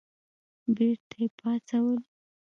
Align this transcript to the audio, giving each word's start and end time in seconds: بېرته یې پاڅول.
بېرته 0.75 1.15
یې 1.21 1.27
پاڅول. 1.37 1.99